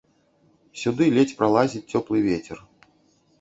Сюды 0.83 1.09
ледзь 1.17 1.33
пралазіць 1.41 1.83
цёплы 1.93 2.17
вецер. 2.29 2.57